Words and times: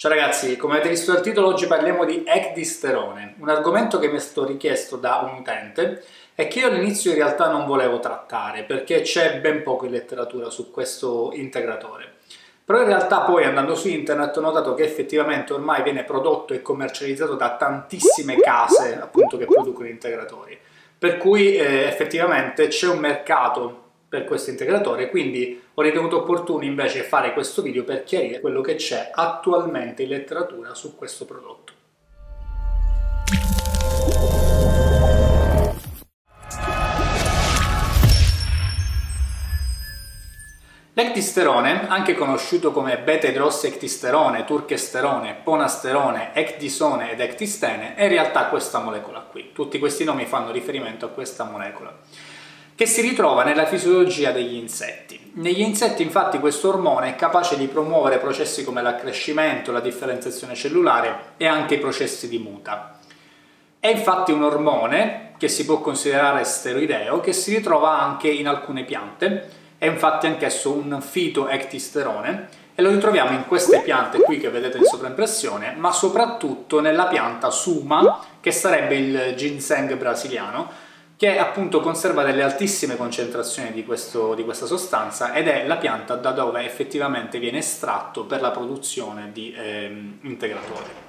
Ciao 0.00 0.12
ragazzi, 0.12 0.56
come 0.56 0.74
avete 0.74 0.90
visto 0.90 1.12
dal 1.12 1.22
titolo 1.22 1.48
oggi 1.48 1.66
parliamo 1.66 2.04
di 2.04 2.22
ecdisterone, 2.24 3.34
un 3.40 3.48
argomento 3.48 3.98
che 3.98 4.06
mi 4.06 4.18
è 4.18 4.20
stato 4.20 4.46
richiesto 4.46 4.94
da 4.94 5.28
un 5.28 5.40
utente 5.40 6.04
e 6.36 6.46
che 6.46 6.60
io 6.60 6.68
all'inizio 6.68 7.10
in 7.10 7.16
realtà 7.16 7.50
non 7.50 7.66
volevo 7.66 7.98
trattare 7.98 8.62
perché 8.62 9.00
c'è 9.00 9.40
ben 9.40 9.64
poco 9.64 9.86
in 9.86 9.90
letteratura 9.90 10.50
su 10.50 10.70
questo 10.70 11.32
integratore. 11.32 12.12
Però 12.64 12.80
in 12.80 12.86
realtà 12.86 13.22
poi 13.22 13.42
andando 13.42 13.74
su 13.74 13.88
internet 13.88 14.36
ho 14.36 14.40
notato 14.40 14.74
che 14.74 14.84
effettivamente 14.84 15.52
ormai 15.52 15.82
viene 15.82 16.04
prodotto 16.04 16.54
e 16.54 16.62
commercializzato 16.62 17.34
da 17.34 17.56
tantissime 17.56 18.36
case 18.38 19.00
appunto 19.02 19.36
che 19.36 19.46
producono 19.46 19.88
integratori. 19.88 20.56
Per 20.96 21.16
cui 21.16 21.56
eh, 21.56 21.88
effettivamente 21.88 22.68
c'è 22.68 22.86
un 22.86 22.98
mercato 23.00 23.87
per 24.08 24.24
questo 24.24 24.50
integratore, 24.50 25.10
quindi 25.10 25.60
ho 25.74 25.82
ritenuto 25.82 26.22
opportuno 26.22 26.64
invece 26.64 27.02
fare 27.02 27.34
questo 27.34 27.60
video 27.60 27.84
per 27.84 28.04
chiarire 28.04 28.40
quello 28.40 28.62
che 28.62 28.76
c'è 28.76 29.10
attualmente 29.12 30.02
in 30.02 30.08
letteratura 30.08 30.74
su 30.74 30.96
questo 30.96 31.26
prodotto. 31.26 31.72
L'ectisterone, 40.94 41.86
anche 41.86 42.14
conosciuto 42.14 42.72
come 42.72 42.98
beta-idrossectisterone, 42.98 44.44
turchesterone, 44.44 45.40
ponasterone, 45.44 46.34
ecdisone 46.34 47.12
ed 47.12 47.20
ectistene, 47.20 47.94
è 47.94 48.04
in 48.04 48.08
realtà 48.08 48.46
questa 48.46 48.80
molecola 48.80 49.20
qui. 49.20 49.52
Tutti 49.52 49.78
questi 49.78 50.02
nomi 50.02 50.24
fanno 50.24 50.50
riferimento 50.50 51.06
a 51.06 51.10
questa 51.10 51.44
molecola 51.44 51.96
che 52.78 52.86
si 52.86 53.00
ritrova 53.00 53.42
nella 53.42 53.66
fisiologia 53.66 54.30
degli 54.30 54.54
insetti. 54.54 55.32
Negli 55.34 55.62
insetti 55.62 56.04
infatti 56.04 56.38
questo 56.38 56.68
ormone 56.68 57.08
è 57.08 57.16
capace 57.16 57.56
di 57.56 57.66
promuovere 57.66 58.18
processi 58.18 58.62
come 58.62 58.82
l'accrescimento, 58.82 59.72
la 59.72 59.80
differenziazione 59.80 60.54
cellulare 60.54 61.32
e 61.38 61.48
anche 61.48 61.74
i 61.74 61.80
processi 61.80 62.28
di 62.28 62.38
muta. 62.38 63.00
È 63.80 63.88
infatti 63.88 64.30
un 64.30 64.44
ormone 64.44 65.32
che 65.38 65.48
si 65.48 65.64
può 65.64 65.80
considerare 65.80 66.44
steroideo 66.44 67.18
che 67.18 67.32
si 67.32 67.52
ritrova 67.52 67.98
anche 67.98 68.28
in 68.28 68.46
alcune 68.46 68.84
piante, 68.84 69.50
è 69.76 69.86
infatti 69.86 70.28
anch'esso 70.28 70.70
un 70.70 71.00
fitoectisterone 71.00 72.48
e 72.76 72.82
lo 72.82 72.90
ritroviamo 72.90 73.32
in 73.32 73.44
queste 73.48 73.80
piante 73.80 74.20
qui 74.20 74.38
che 74.38 74.50
vedete 74.50 74.78
in 74.78 74.84
sovraimpressione, 74.84 75.74
ma 75.76 75.90
soprattutto 75.90 76.78
nella 76.78 77.06
pianta 77.06 77.50
Suma, 77.50 78.20
che 78.40 78.52
sarebbe 78.52 78.94
il 78.94 79.34
ginseng 79.34 79.96
brasiliano, 79.96 80.86
che 81.18 81.36
appunto 81.36 81.80
conserva 81.80 82.22
delle 82.22 82.44
altissime 82.44 82.96
concentrazioni 82.96 83.72
di, 83.72 83.84
questo, 83.84 84.34
di, 84.34 84.44
questa 84.44 84.66
sostanza 84.66 85.32
ed 85.32 85.48
è 85.48 85.66
la 85.66 85.76
pianta 85.76 86.14
da 86.14 86.30
dove 86.30 86.64
effettivamente 86.64 87.40
viene 87.40 87.58
estratto 87.58 88.24
per 88.24 88.40
la 88.40 88.52
produzione 88.52 89.32
di 89.32 89.52
eh, 89.52 89.86
integratori. 90.20 91.06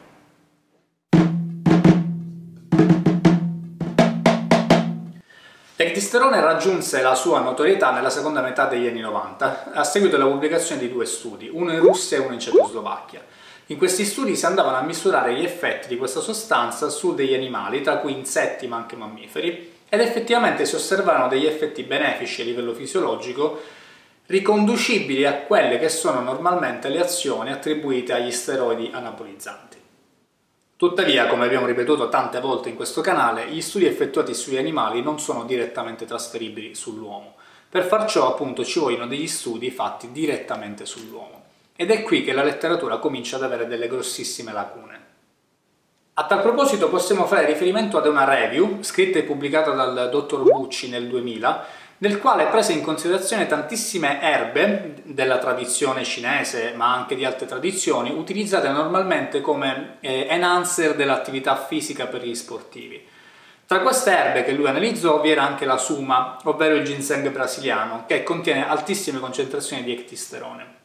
L'ectisterone 5.76 6.42
raggiunse 6.42 7.04
la 7.04 7.14
sua 7.14 7.42
notorietà 7.42 7.92
nella 7.92 8.10
seconda 8.10 8.42
metà 8.42 8.66
degli 8.66 8.88
anni 8.88 9.02
90 9.02 9.74
a 9.74 9.84
seguito 9.84 10.18
della 10.18 10.28
pubblicazione 10.28 10.82
di 10.82 10.92
due 10.92 11.06
studi, 11.06 11.52
uno 11.54 11.72
in 11.72 11.80
Russia 11.82 12.18
e 12.18 12.22
uno 12.22 12.34
in 12.34 12.40
Cecoslovacchia. 12.40 13.24
In 13.68 13.78
questi 13.78 14.04
studi 14.04 14.36
si 14.36 14.48
andavano 14.48 14.78
a 14.78 14.82
misurare 14.82 15.36
gli 15.36 15.44
effetti 15.44 15.88
di 15.88 15.98
questa 15.98 16.20
sostanza 16.20 16.90
su 16.90 17.14
degli 17.14 17.36
animali, 17.36 17.82
tra 17.82 17.98
cui 17.98 18.14
insetti 18.14 18.66
ma 18.66 18.78
anche 18.78 18.96
mammiferi, 18.96 19.78
ed 19.90 20.00
effettivamente 20.00 20.66
si 20.66 20.76
osservarono 20.76 21.28
degli 21.28 21.46
effetti 21.46 21.84
benefici 21.84 22.42
a 22.42 22.46
livello 22.46 22.74
fisiologico 22.74 23.60
riconducibili 24.28 25.26
a 25.26 25.38
quelle 25.38 25.80
che 25.80 25.90
sono 25.90 26.22
normalmente 26.22 26.88
le 26.90 27.02
azioni 27.02 27.52
attribuite 27.52 28.14
agli 28.14 28.32
steroidi 28.32 28.92
anabolizzanti. 28.94 29.78
Tuttavia, 30.76 31.26
come 31.26 31.46
abbiamo 31.46 31.66
ripetuto 31.66 32.10
tante 32.10 32.40
volte 32.40 32.70
in 32.70 32.76
questo 32.76 33.02
canale, 33.02 33.50
gli 33.50 33.60
studi 33.60 33.88
effettuati 33.88 34.36
sugli 34.36 34.58
animali 34.58 35.02
non 35.02 35.20
sono 35.20 35.44
direttamente 35.46 36.06
trasferibili 36.06 36.76
sull'uomo. 36.76 37.36
Per 37.68 37.84
far 37.84 38.06
ciò, 38.06 38.30
appunto, 38.30 38.64
ci 38.64 38.80
vogliono 38.80 39.08
degli 39.08 39.28
studi 39.28 39.72
fatti 39.72 40.12
direttamente 40.12 40.86
sull'uomo. 40.86 41.44
Ed 41.76 41.90
è 41.90 42.04
qui 42.04 42.24
che 42.24 42.32
la 42.32 42.44
letteratura 42.44 42.98
comincia 42.98 43.38
ad 43.38 43.44
avere 43.44 43.68
delle 43.68 43.88
grossissime 43.88 44.54
lacune. 44.54 45.08
A 46.20 46.26
tal 46.26 46.42
proposito 46.42 46.90
possiamo 46.90 47.26
fare 47.26 47.46
riferimento 47.46 47.98
ad 47.98 48.06
una 48.06 48.26
review 48.26 48.84
scritta 48.84 49.20
e 49.20 49.24
pubblicata 49.24 49.72
dal 49.72 50.10
dottor 50.10 50.44
Bucci 50.44 50.90
nel 50.90 51.08
2000 51.08 51.66
nel 52.00 52.20
quale 52.20 52.48
prese 52.48 52.74
in 52.74 52.82
considerazione 52.82 53.48
tantissime 53.48 54.22
erbe 54.22 54.96
della 55.04 55.38
tradizione 55.38 56.04
cinese 56.04 56.74
ma 56.76 56.94
anche 56.94 57.16
di 57.16 57.24
altre 57.24 57.46
tradizioni 57.46 58.12
utilizzate 58.12 58.68
normalmente 58.68 59.40
come 59.40 59.96
eh, 60.02 60.28
enhancer 60.30 60.98
dell'attività 60.98 61.56
fisica 61.56 62.08
per 62.08 62.26
gli 62.26 62.36
sportivi. 62.36 63.02
Tra 63.66 63.80
queste 63.80 64.12
erbe 64.12 64.44
che 64.44 64.52
lui 64.52 64.68
analizzò 64.68 65.22
vi 65.22 65.32
era 65.32 65.48
anche 65.48 65.64
la 65.64 65.78
suma, 65.78 66.38
ovvero 66.44 66.76
il 66.76 66.84
ginseng 66.84 67.30
brasiliano, 67.30 68.04
che 68.06 68.24
contiene 68.24 68.68
altissime 68.68 69.22
concentrazioni 69.22 69.84
di 69.84 69.94
ectisterone. 69.94 70.80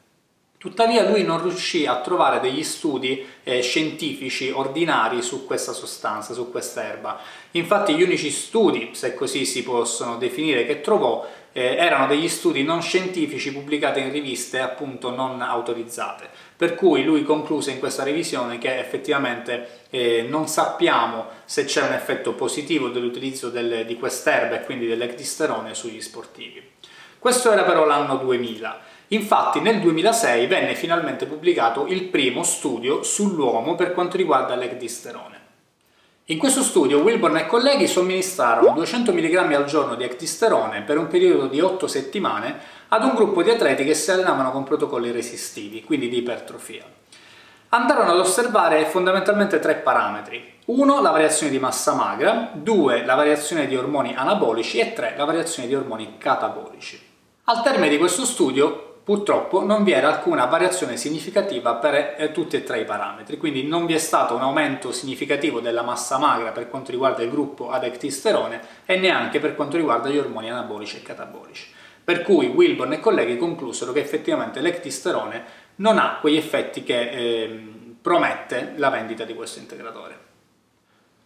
Tuttavia 0.64 1.06
lui 1.06 1.25
non 1.25 1.42
riuscì 1.42 1.84
a 1.84 2.00
trovare 2.00 2.41
degli 2.41 2.62
studi 2.62 3.22
eh, 3.42 3.60
scientifici 3.60 4.48
ordinari 4.48 5.20
su 5.20 5.44
questa 5.44 5.75
sostanza, 5.75 6.32
su 6.32 6.50
questa 6.50 6.82
erba. 6.82 7.20
Infatti 7.50 7.94
gli 7.94 8.02
unici 8.02 8.30
studi, 8.30 8.88
se 8.94 9.12
così 9.12 9.44
si 9.44 9.62
possono 9.62 10.16
definire, 10.16 10.64
che 10.64 10.80
trovò 10.80 11.28
eh, 11.53 11.76
erano 11.76 12.06
degli 12.06 12.28
studi 12.28 12.62
non 12.62 12.80
scientifici 12.80 13.53
pubblicati 13.53 14.00
in 14.00 14.10
riviste 14.10 14.58
appunto 14.58 15.10
non 15.10 15.42
autorizzate. 15.42 16.30
Per 16.56 16.76
cui 16.76 17.04
lui 17.04 17.24
concluse 17.24 17.72
in 17.72 17.78
questa 17.78 18.03
revisione 18.03 18.56
che 18.56 18.78
effettivamente 18.78 19.82
eh, 19.91 20.24
non 20.26 20.48
sappiamo 20.48 21.26
se 21.44 21.66
c'è 21.66 21.82
un 21.82 21.92
effetto 21.92 22.32
positivo 22.32 22.88
dell'utilizzo 22.88 23.50
di 23.50 23.97
quest'erba 23.98 24.54
e 24.54 24.64
quindi 24.64 24.86
dell'ectisterone 24.86 25.74
sugli 25.74 26.00
sportivi. 26.00 26.62
Questo 27.19 27.53
era 27.53 27.64
però 27.64 27.84
l'anno 27.84 28.16
2000. 28.16 28.92
Infatti 29.14 29.60
nel 29.60 29.78
2006 29.78 30.47
venne 30.48 30.75
finalmente 30.75 31.26
pubblicato 31.26 31.86
il 31.86 32.02
primo 32.04 32.42
studio 32.42 33.04
sull'uomo 33.04 33.76
per 33.76 33.94
quanto 33.94 34.16
riguarda 34.16 34.56
l'ecdisterone. 34.56 35.42
In 36.26 36.38
questo 36.38 36.62
studio 36.62 37.00
Wilborn 37.00 37.36
e 37.36 37.47
colleghi 37.47 37.86
somministrarono 37.86 38.72
200 38.74 39.12
mg 39.12 39.53
al 39.53 39.66
giorno 39.66 39.94
di 39.94 40.03
ecdisterone 40.03 40.82
per 40.82 40.98
un 40.98 41.06
periodo 41.06 41.47
di 41.47 41.60
8 41.60 41.86
settimane 41.86 42.58
ad 42.88 43.04
un 43.04 43.14
gruppo 43.14 43.44
di 43.44 43.50
atleti 43.50 43.84
che 43.84 43.94
si 43.94 44.10
allenavano 44.10 44.50
con 44.50 44.64
protocolli 44.64 45.12
resistivi, 45.12 45.84
quindi 45.84 46.08
di 46.08 46.16
ipertrofia. 46.16 46.82
Andarono 47.69 48.10
ad 48.10 48.19
osservare 48.19 48.84
fondamentalmente 48.86 49.60
tre 49.60 49.76
parametri. 49.76 50.54
1. 50.64 51.00
La 51.00 51.10
variazione 51.10 51.53
di 51.53 51.58
massa 51.60 51.94
magra, 51.94 52.50
2. 52.53 53.04
La 53.04 53.14
variazione 53.14 53.69
di 53.69 53.76
ormoni 53.76 54.12
anabolici 54.16 54.78
e 54.78 54.92
3. 54.92 55.14
La 55.16 55.24
variazione 55.24 55.69
di 55.69 55.74
ormoni 55.74 56.16
catabolici. 56.19 57.00
Al 57.44 57.62
termine 57.62 57.91
di 57.91 57.98
questo 57.98 58.24
studio 58.24 58.92
Purtroppo 59.04 59.62
non 59.62 59.84
vi 59.84 59.92
era 59.92 60.09
alcuna 60.09 60.47
variazione 60.47 60.97
significativa 60.97 61.75
per 61.75 62.15
eh, 62.16 62.32
tutti 62.32 62.56
e 62.56 62.62
tre 62.62 62.81
i 62.81 62.84
parametri, 62.87 63.37
quindi 63.37 63.62
non 63.62 63.84
vi 63.84 63.92
è 63.92 63.98
stato 63.98 64.34
un 64.34 64.41
aumento 64.41 64.92
significativo 64.92 65.60
della 65.60 65.82
massa 65.82 66.16
magra 66.16 66.53
per 66.53 66.70
quanto 66.70 66.91
riguarda 66.91 67.22
il 67.22 67.28
gruppo 67.28 67.69
ad 67.69 67.84
ectisterone 67.84 68.62
e 68.87 68.97
neanche 68.97 69.41
per 69.41 69.54
quanto 69.54 69.76
riguarda 69.76 70.09
gli 70.09 70.16
ormoni 70.16 70.50
anabolici 70.50 70.97
e 70.97 71.03
catabolici. 71.03 71.69
Per 72.03 72.22
cui 72.22 72.47
Wilborn 72.47 72.94
e 72.94 73.00
colleghi 73.00 73.37
conclusero 73.37 73.92
che 73.92 74.00
effettivamente 74.00 74.62
l'ectisterone 74.62 75.44
non 75.76 75.98
ha 75.98 76.16
quegli 76.19 76.38
effetti 76.38 76.82
che 76.82 77.10
eh, 77.10 77.72
promette 78.00 78.72
la 78.76 78.88
vendita 78.88 79.25
di 79.25 79.34
questo 79.34 79.59
integratore. 79.59 80.19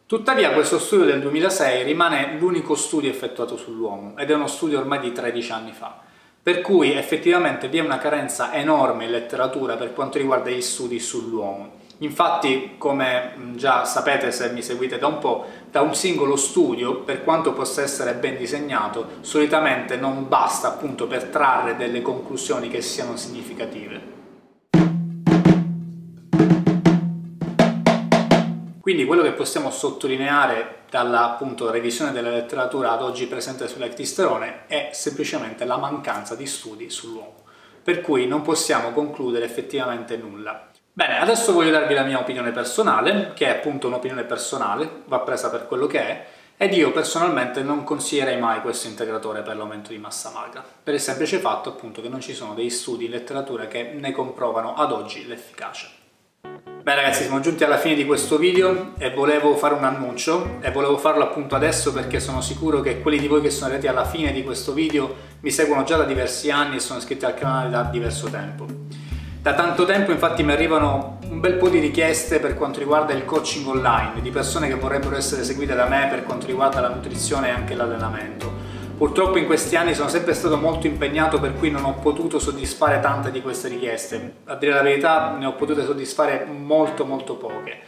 Tuttavia 0.04 0.50
questo 0.50 0.80
studio 0.80 1.04
del 1.04 1.20
2006 1.20 1.84
rimane 1.84 2.38
l'unico 2.40 2.74
studio 2.74 3.08
effettuato 3.08 3.56
sull'uomo 3.56 4.16
ed 4.16 4.32
è 4.32 4.34
uno 4.34 4.48
studio 4.48 4.80
ormai 4.80 4.98
di 4.98 5.12
13 5.12 5.52
anni 5.52 5.72
fa 5.72 6.06
per 6.42 6.60
cui 6.60 6.92
effettivamente 6.92 7.68
vi 7.68 7.78
è 7.78 7.82
una 7.82 7.98
carenza 7.98 8.52
enorme 8.52 9.04
in 9.04 9.10
letteratura 9.10 9.76
per 9.76 9.92
quanto 9.92 10.18
riguarda 10.18 10.50
gli 10.50 10.62
studi 10.62 10.98
sull'uomo. 10.98 11.76
Infatti, 11.98 12.74
come 12.78 13.32
già 13.56 13.84
sapete 13.84 14.30
se 14.30 14.50
mi 14.52 14.62
seguite 14.62 14.98
da 14.98 15.08
un 15.08 15.18
po', 15.18 15.46
da 15.70 15.80
un 15.80 15.94
singolo 15.94 16.36
studio, 16.36 17.00
per 17.00 17.24
quanto 17.24 17.52
possa 17.52 17.82
essere 17.82 18.14
ben 18.14 18.36
disegnato, 18.36 19.16
solitamente 19.20 19.96
non 19.96 20.28
basta 20.28 20.68
appunto 20.68 21.08
per 21.08 21.24
trarre 21.24 21.76
delle 21.76 22.00
conclusioni 22.00 22.68
che 22.68 22.82
siano 22.82 23.16
significative. 23.16 24.17
Quindi 28.88 29.04
quello 29.04 29.20
che 29.22 29.32
possiamo 29.32 29.70
sottolineare 29.70 30.84
dalla 30.88 31.32
appunto, 31.32 31.70
revisione 31.70 32.10
della 32.10 32.30
letteratura 32.30 32.92
ad 32.92 33.02
oggi 33.02 33.26
presente 33.26 33.68
sull'ectisterone 33.68 34.66
è 34.66 34.88
semplicemente 34.94 35.66
la 35.66 35.76
mancanza 35.76 36.34
di 36.34 36.46
studi 36.46 36.88
sull'uomo, 36.88 37.42
per 37.82 38.00
cui 38.00 38.26
non 38.26 38.40
possiamo 38.40 38.92
concludere 38.92 39.44
effettivamente 39.44 40.16
nulla. 40.16 40.70
Bene, 40.90 41.20
adesso 41.20 41.52
voglio 41.52 41.70
darvi 41.70 41.92
la 41.92 42.04
mia 42.04 42.18
opinione 42.18 42.50
personale, 42.50 43.32
che 43.34 43.44
è 43.44 43.58
appunto 43.58 43.88
un'opinione 43.88 44.24
personale, 44.24 45.02
va 45.04 45.18
presa 45.18 45.50
per 45.50 45.66
quello 45.66 45.86
che 45.86 46.00
è, 46.00 46.26
ed 46.56 46.72
io 46.72 46.90
personalmente 46.90 47.60
non 47.60 47.84
consiglierei 47.84 48.38
mai 48.38 48.62
questo 48.62 48.88
integratore 48.88 49.42
per 49.42 49.58
l'aumento 49.58 49.90
di 49.90 49.98
massa 49.98 50.30
magra, 50.30 50.64
per 50.82 50.94
il 50.94 51.00
semplice 51.00 51.40
fatto 51.40 51.68
appunto 51.68 52.00
che 52.00 52.08
non 52.08 52.22
ci 52.22 52.32
sono 52.32 52.54
dei 52.54 52.70
studi 52.70 53.04
in 53.04 53.10
letteratura 53.10 53.66
che 53.66 53.92
ne 53.92 54.12
comprovano 54.12 54.74
ad 54.76 54.92
oggi 54.92 55.26
l'efficacia. 55.26 55.97
Beh 56.88 56.94
ragazzi 56.94 57.24
siamo 57.24 57.40
giunti 57.40 57.64
alla 57.64 57.76
fine 57.76 57.94
di 57.94 58.06
questo 58.06 58.38
video 58.38 58.92
e 58.96 59.12
volevo 59.12 59.54
fare 59.56 59.74
un 59.74 59.84
annuncio 59.84 60.56
e 60.60 60.70
volevo 60.70 60.96
farlo 60.96 61.22
appunto 61.22 61.54
adesso 61.54 61.92
perché 61.92 62.18
sono 62.18 62.40
sicuro 62.40 62.80
che 62.80 63.02
quelli 63.02 63.18
di 63.18 63.26
voi 63.26 63.42
che 63.42 63.50
sono 63.50 63.66
arrivati 63.66 63.88
alla 63.88 64.06
fine 64.06 64.32
di 64.32 64.42
questo 64.42 64.72
video 64.72 65.14
mi 65.40 65.50
seguono 65.50 65.84
già 65.84 65.98
da 65.98 66.04
diversi 66.04 66.50
anni 66.50 66.76
e 66.76 66.80
sono 66.80 66.98
iscritti 66.98 67.26
al 67.26 67.34
canale 67.34 67.68
da 67.68 67.82
diverso 67.82 68.28
tempo. 68.30 68.64
Da 69.42 69.52
tanto 69.52 69.84
tempo 69.84 70.12
infatti 70.12 70.42
mi 70.42 70.52
arrivano 70.52 71.18
un 71.28 71.40
bel 71.40 71.56
po' 71.56 71.68
di 71.68 71.78
richieste 71.78 72.38
per 72.38 72.54
quanto 72.54 72.78
riguarda 72.78 73.12
il 73.12 73.26
coaching 73.26 73.66
online, 73.66 74.22
di 74.22 74.30
persone 74.30 74.66
che 74.66 74.76
vorrebbero 74.76 75.14
essere 75.14 75.44
seguite 75.44 75.74
da 75.74 75.86
me 75.88 76.06
per 76.08 76.22
quanto 76.22 76.46
riguarda 76.46 76.80
la 76.80 76.88
nutrizione 76.88 77.48
e 77.48 77.50
anche 77.50 77.74
l'allenamento. 77.74 78.77
Purtroppo 78.98 79.38
in 79.38 79.46
questi 79.46 79.76
anni 79.76 79.94
sono 79.94 80.08
sempre 80.08 80.34
stato 80.34 80.56
molto 80.56 80.88
impegnato 80.88 81.38
per 81.38 81.54
cui 81.54 81.70
non 81.70 81.84
ho 81.84 81.94
potuto 82.00 82.40
soddisfare 82.40 82.98
tante 82.98 83.30
di 83.30 83.40
queste 83.40 83.68
richieste. 83.68 84.38
A 84.46 84.56
dire 84.56 84.72
la 84.72 84.82
verità 84.82 85.36
ne 85.36 85.46
ho 85.46 85.54
potute 85.54 85.84
soddisfare 85.84 86.44
molto 86.44 87.04
molto 87.04 87.36
poche. 87.36 87.78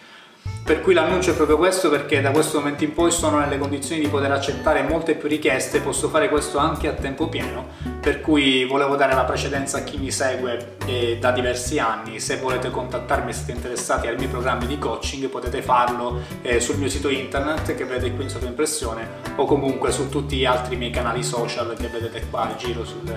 Per 0.71 0.83
cui 0.83 0.95
l'annuncio 0.95 1.33
è 1.33 1.35
proprio 1.35 1.57
questo 1.57 1.91
perché 1.91 2.21
da 2.21 2.31
questo 2.31 2.59
momento 2.59 2.85
in 2.85 2.93
poi 2.93 3.11
sono 3.11 3.41
nelle 3.41 3.59
condizioni 3.59 4.01
di 4.01 4.07
poter 4.07 4.31
accettare 4.31 4.83
molte 4.83 5.17
più 5.17 5.29
richieste, 5.29 5.81
posso 5.81 6.09
fare 6.09 6.29
questo 6.29 6.59
anche 6.59 6.87
a 6.87 6.93
tempo 6.93 7.29
pieno, 7.29 7.67
per 8.01 8.21
cui 8.21 8.65
volevo 8.67 8.95
dare 8.95 9.15
la 9.15 9.25
precedenza 9.25 9.79
a 9.79 9.81
chi 9.81 9.97
mi 9.97 10.13
segue 10.13 10.77
eh, 10.87 11.19
da 11.19 11.33
diversi 11.33 11.81
anni, 11.81 12.21
se 12.21 12.37
volete 12.37 12.71
contattarmi 12.71 13.31
e 13.31 13.33
siete 13.33 13.51
interessati 13.51 14.07
ai 14.07 14.15
miei 14.15 14.29
programmi 14.29 14.69
di 14.69 14.79
coaching 14.79 15.27
potete 15.27 15.61
farlo 15.61 16.21
eh, 16.43 16.61
sul 16.61 16.77
mio 16.77 16.89
sito 16.89 17.09
internet 17.09 17.75
che 17.75 17.85
vedete 17.85 18.15
qui 18.15 18.23
in 18.23 18.31
sovraimpressione 18.31 19.09
o 19.35 19.45
comunque 19.47 19.91
su 19.91 20.09
tutti 20.09 20.37
gli 20.37 20.45
altri 20.45 20.77
miei 20.77 20.93
canali 20.93 21.25
social 21.25 21.75
che 21.77 21.89
vedete 21.89 22.25
qua 22.31 22.43
al 22.43 22.55
giro 22.55 22.85
sul, 22.85 23.13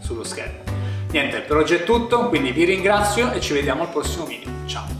sullo 0.00 0.24
schermo. 0.24 0.72
Niente, 1.10 1.40
per 1.40 1.58
oggi 1.58 1.74
è 1.74 1.84
tutto, 1.84 2.30
quindi 2.30 2.50
vi 2.50 2.64
ringrazio 2.64 3.30
e 3.30 3.40
ci 3.42 3.52
vediamo 3.52 3.82
al 3.82 3.90
prossimo 3.90 4.24
video. 4.24 4.50
Ciao! 4.64 4.93